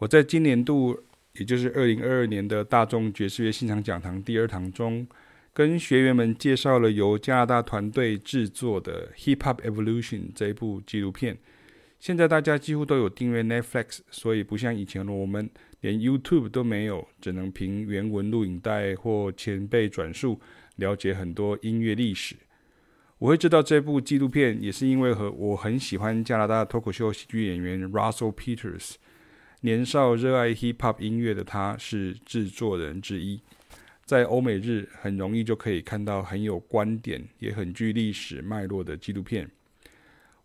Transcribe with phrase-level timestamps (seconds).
[0.00, 0.98] 我在今年度，
[1.34, 5.06] 也就是二零二二年的大众爵士乐现场讲堂第二堂中，
[5.52, 11.36] 跟学员们介绍了由加拿大团队制作的《Hip Hop Evolution》这一部纪录片。
[11.98, 15.50] 现在大家几乎都有订阅 Netflix，所以不像以前的我们
[15.82, 20.40] 连 YouTube 都没有，只能凭原文录影带或前辈转述
[20.76, 22.36] 了解很多音乐历史。
[23.18, 28.94] 我会知道这部纪录片，也是因为和我很喜欢加拿大脱口秀喜剧演员 Russell Peters。
[29.62, 33.40] 年少热爱 Hip Hop 音乐的他，是制作人之一。
[34.06, 39.50] 在欧美日，很容易就可以看到很有观点，也很具历史脉络的纪录片。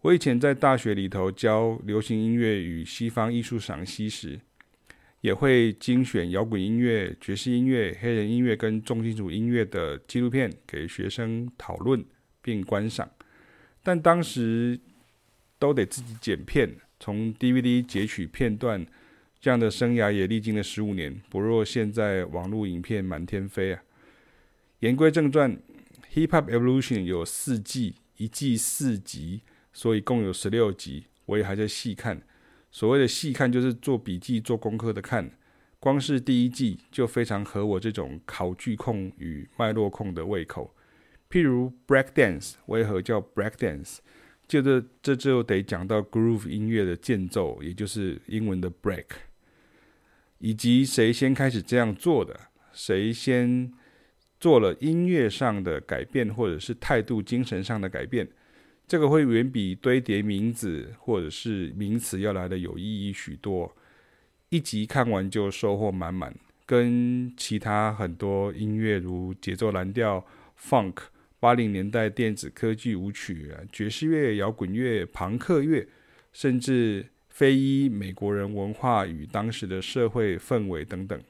[0.00, 4.38] 我以前在大学里头教流行音乐与西方艺术赏析时，
[5.20, 12.04] 也会精选摇滚音乐、爵士音乐、黑人音乐跟重金属音乐的纪录片给学生讨论
[12.42, 13.08] 并观赏。
[13.82, 14.78] 但当时
[15.58, 18.84] 都得自己剪片，从 DVD 截取片段，
[19.44, 23.82] 这样的生涯也历经了十五年，不若现在网络影片满天飞啊。
[24.78, 25.54] 言归正传，
[26.14, 29.42] 《Hip Hop Evolution》有四季，一季四集。
[29.70, 32.22] 所以共有十六集，我也还在细看。
[32.70, 35.30] 所谓的细看，就是做笔记、做功课的看。
[35.78, 40.74] 光是第一季就非常合我这种考据控与脉络控的胃口。
[41.28, 43.98] 譬如 Break Dance 为何叫 Break Dance？
[44.48, 49.04] 就这这就得讲到 Groove 音乐的间奏，也就是英文的 Break，
[50.44, 52.38] 以及谁先开始这样做的，
[52.70, 53.72] 谁先
[54.38, 58.28] 做了音乐上的改变，或者是态度、精神上的改变。
[58.86, 63.74] 这个会远比堆叠名字或者是名词要来的有意义许多。
[64.50, 66.36] 一集看完就收获满满，
[66.66, 70.22] 跟其他很多音乐如节奏蓝调、
[70.60, 70.96] Funk、
[71.40, 75.88] 八零年代电子科技舞曲、爵士乐、摇滚乐、朋克乐，
[76.34, 81.20] 甚至非裔美国人文化与当时的社会氛围等等，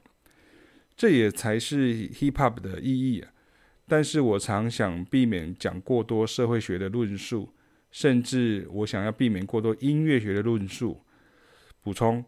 [0.95, 3.31] 这也才是 Hip Hop 的意义啊。
[3.87, 7.51] 但是我常想避免讲过多社会学的论述，
[7.89, 11.01] 甚至我想要避免过多音乐学的论述。
[11.81, 12.23] 补充，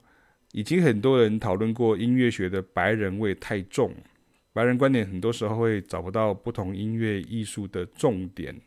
[0.54, 3.94] 已经很多人讨论过音乐学的白人味太重，
[4.54, 8.60] 白人观点很多时候会找不到不同音乐艺术的重点。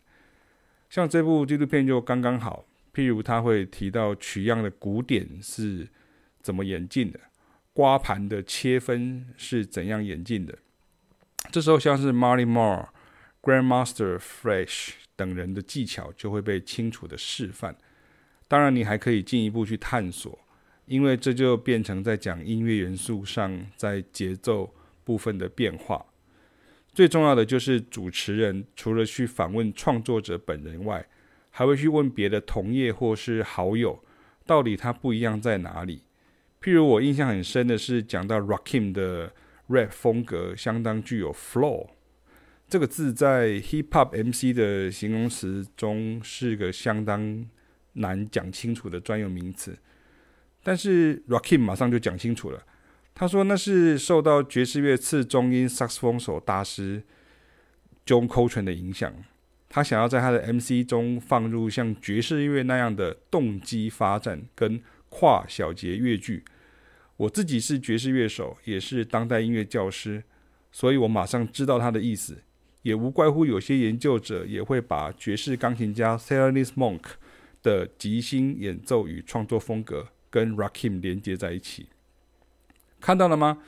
[0.88, 5.88] 像这部纪录片就刚刚好，譬如他会提到取样的鼓点是
[6.40, 7.20] 怎么演进的，
[7.72, 10.58] 刮盘的切分是怎样演进的。
[11.50, 12.88] 这时候，像是 Marty Marr、
[13.42, 17.76] Grandmaster Flash 等人的技巧就会被清楚的示范。
[18.46, 20.38] 当然，你还可以进一步去探索，
[20.86, 24.74] 因为这就变成在讲音乐元素上在节奏
[25.04, 26.04] 部分的变化。
[26.92, 31.06] 最重要的就是主持人除了去访问创作者本人外，
[31.60, 34.02] 还会去问别的同业或是好友，
[34.46, 36.04] 到底他不一样在哪里。
[36.62, 39.34] 譬如我印象很深的是讲到 Rakim 的。
[39.70, 41.86] rap 风格相当具有 flow，
[42.66, 47.46] 这个字在 hip hop MC 的形容词中是个相当
[47.92, 49.78] 难讲清楚的专有名词。
[50.64, 52.66] 但是 Rakim 马上就讲清楚了，
[53.14, 57.04] 他说那是受到爵士乐次中音萨克斯风手大师
[58.04, 59.14] John Coltrane 的影响，
[59.72, 66.44] 他想要在他的 MC 中放入像爵士乐那样的动机发展跟跨小节乐句。
[67.16, 70.24] 我自己是爵士乐手，也是当代音乐教师，
[70.72, 72.42] 所以我马上知道他的意思。
[72.82, 77.02] 也无怪乎有些研究者也会把爵士钢琴家 Thelonious Monk
[77.62, 81.86] 的即兴演奏与创作风格跟 Rakim 连接在一起。
[83.00, 83.58] 看到了吗？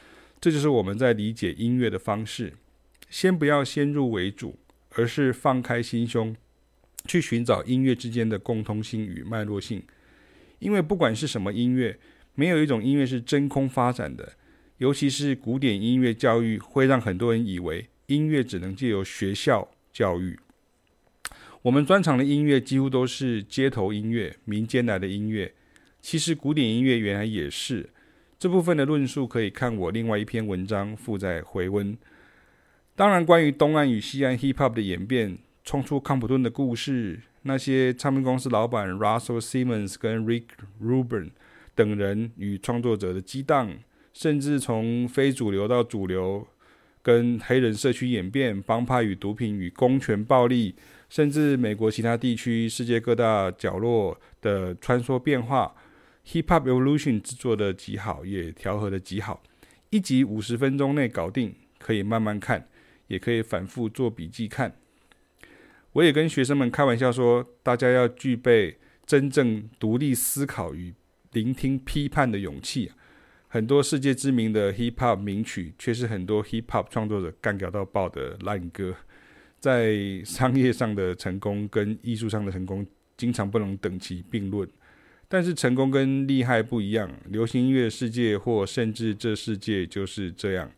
[0.40, 2.54] 这就是我们在理解音乐的方式。
[3.08, 4.58] 先不要先入为主，
[4.94, 6.34] 而是放开心胸，
[7.06, 9.82] 去寻找音乐之间的共通性与脉络性。
[10.58, 11.98] 因为不管是什么音乐，
[12.34, 14.34] 没有一种音乐是真空发展的，
[14.78, 20.38] 尤其是古典音乐教育会让很多人以为音乐只能借由学校教育。
[21.62, 25.54] 我们专长的音乐几乎都是街头音乐、民间来的音乐，
[26.00, 27.90] 其实古典音乐原来也是。
[28.38, 31.96] 这部分的论述可以看我另外一篇文章附载回温。
[32.94, 40.44] 当然，关于东岸与西岸 Hip Hop 的演变、冲出康普顿的故事，那些唱片公司老板 Russell Simmons 跟 Rick
[40.82, 41.30] Rubin。
[41.74, 43.72] 等人与创作者的激荡，
[44.12, 46.46] 甚至从非主流到主流，
[47.02, 50.74] 跟黑人社区演变，帮派与毒品与公权暴力，
[51.08, 55.74] 甚至美国其他地区、世界各大角落的穿梭变化
[56.26, 59.42] ，Hip Hop Evolution 制作的极好，也调和的极好，
[59.88, 62.68] 一集五十分钟内搞定，可以慢慢看，
[63.12, 64.74] 也可以反复做笔记看。
[65.92, 70.94] 我也跟学生们开玩笑说，大家要具备真正独立思考与
[71.32, 72.90] 聆听批判的勇气，
[73.48, 78.94] 很多世界知名的 hip hop 名曲，却是很多 hip hop 创作者干掉到爆的烂歌。
[79.60, 82.86] 在商业上的成功跟艺术上的成功，
[83.18, 84.66] 经常不能等齐并论。
[85.28, 90.70] 但是成功跟厉害不一样，流行音乐世界或甚至这世界就是这样，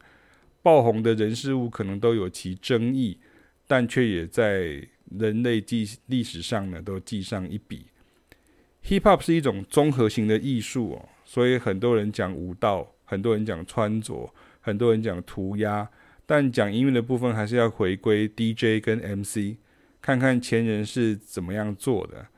[0.65, 3.19] 爆红的人事物可能都有其争议，
[3.67, 7.85] 但却也在人类记历史上呢都记上一笔。
[8.87, 11.09] Hip Hop 是一种综合型的艺术哦。
[11.27, 14.33] 所以很多人讲舞蹈，很多人讲穿着，
[14.63, 15.87] 很多人讲涂鸦，
[16.25, 19.59] 但讲音乐的部分还是要回归 DJ 跟 MC，
[20.01, 22.29] 看看前人是怎么样做的。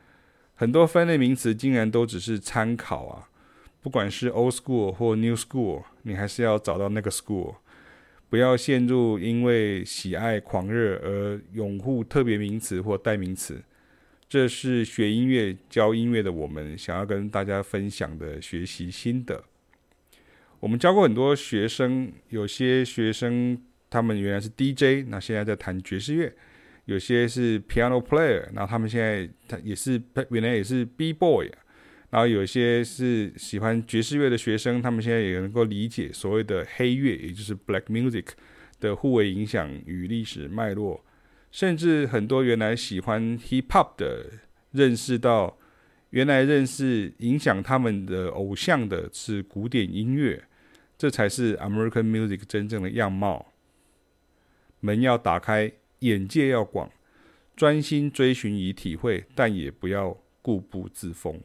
[0.56, 3.28] 很多分类名词竟然都只是参考啊，
[3.81, 7.56] 不管是 Old School 或 New School，你还是要找到那个 School，
[8.28, 13.62] 不要陷入因为喜爱狂热而拥护特别名词或代名词。
[14.28, 19.44] 这是学音乐、教音乐的我们想要跟大家分享的学习心得。
[20.58, 23.56] 我们教过很多学生，有些学生
[23.88, 26.28] 他们原来是 DJ，那现在在弹爵士乐；
[26.87, 31.52] 有些是 Piano Player，那他们现在他也是原来也是 B Boy。
[32.10, 38.26] 然后有些是喜欢爵士乐的学生，他们现在也能够理解所谓的黑乐，也就是 Black Music
[38.78, 41.04] 的互为影响与历史脉络。
[41.50, 44.26] 甚至很多原来喜欢 hip hop 的，
[44.72, 45.58] 认识到
[46.10, 50.44] 原来认识影响他们的偶像的是古典音乐，
[50.96, 53.52] 这才是 American music 真正的样貌。
[54.80, 56.90] 门要打开，眼界要广，
[57.56, 61.40] 专心追寻以体会，但也不要固步自封。